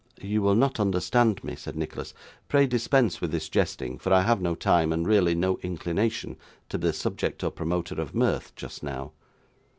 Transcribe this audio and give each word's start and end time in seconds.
'You 0.19 0.41
will 0.41 0.55
not 0.55 0.79
understand 0.79 1.43
me,' 1.43 1.55
said 1.55 1.75
Nicholas. 1.75 2.15
'Pray 2.49 2.65
dispense 2.65 3.21
with 3.21 3.29
this 3.29 3.47
jesting, 3.47 3.99
for 3.99 4.11
I 4.11 4.21
have 4.23 4.41
no 4.41 4.55
time, 4.55 4.91
and 4.91 5.07
really 5.07 5.35
no 5.35 5.59
inclination, 5.61 6.37
to 6.69 6.79
be 6.79 6.87
the 6.87 6.93
subject 6.93 7.43
or 7.43 7.51
promoter 7.51 8.01
of 8.01 8.15
mirth 8.15 8.51
just 8.55 8.81
now. 8.81 9.11